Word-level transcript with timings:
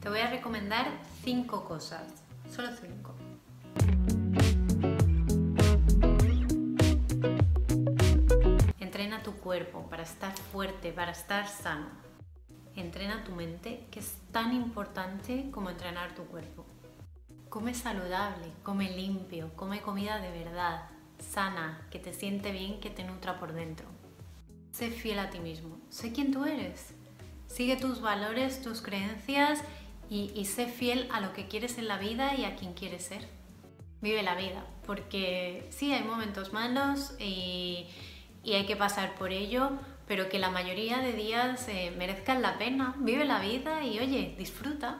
Te 0.00 0.08
voy 0.08 0.20
a 0.20 0.30
recomendar 0.30 0.90
cinco 1.22 1.62
cosas, 1.64 2.24
solo 2.50 2.68
cinco. 2.74 3.14
Entrena 8.80 9.22
tu 9.22 9.34
cuerpo 9.34 9.86
para 9.90 10.04
estar 10.04 10.32
fuerte, 10.32 10.92
para 10.92 11.12
estar 11.12 11.46
sano. 11.46 11.88
Entrena 12.76 13.24
tu 13.24 13.32
mente, 13.32 13.86
que 13.90 14.00
es 14.00 14.16
tan 14.32 14.54
importante 14.54 15.50
como 15.50 15.68
entrenar 15.68 16.14
tu 16.14 16.24
cuerpo. 16.24 16.64
Come 17.50 17.74
saludable, 17.74 18.50
come 18.62 18.96
limpio, 18.96 19.50
come 19.54 19.82
comida 19.82 20.18
de 20.18 20.30
verdad, 20.30 20.88
sana, 21.18 21.86
que 21.90 21.98
te 21.98 22.14
siente 22.14 22.52
bien, 22.52 22.80
que 22.80 22.88
te 22.88 23.04
nutra 23.04 23.38
por 23.38 23.52
dentro. 23.52 23.84
Sé 24.72 24.90
fiel 24.90 25.18
a 25.18 25.28
ti 25.28 25.40
mismo, 25.40 25.76
sé 25.90 26.10
quién 26.10 26.32
tú 26.32 26.46
eres. 26.46 26.94
Sigue 27.48 27.76
tus 27.76 28.00
valores, 28.00 28.62
tus 28.62 28.80
creencias 28.80 29.62
y, 30.10 30.44
sé 30.44 30.66
fiel 30.66 31.06
a 31.12 31.20
lo 31.20 31.32
que 31.32 31.46
quieres 31.46 31.78
en 31.78 31.86
la 31.86 31.96
vida 31.96 32.34
y 32.34 32.44
a 32.44 32.56
quien 32.56 32.74
quieres 32.74 33.04
ser. 33.04 33.28
Vive 34.02 34.24
la 34.24 34.34
vida, 34.34 34.64
porque 34.84 35.68
sí, 35.70 35.92
hay 35.92 36.02
momentos 36.02 36.52
malos 36.52 37.14
y, 37.20 37.86
hay 38.44 38.66
que 38.66 38.74
pasar 38.74 39.14
por 39.14 39.30
ello, 39.30 39.70
pero 40.08 40.28
que 40.28 40.40
la 40.40 40.50
mayoría 40.50 40.98
de 40.98 41.12
días 41.12 41.68
eh, 41.68 41.94
merezcan 41.96 42.42
la 42.42 42.58
pena. 42.58 42.96
Vive 42.98 43.24
la 43.24 43.38
vida 43.38 43.84
y 43.84 44.00
oye, 44.00 44.34
disfruta. 44.36 44.98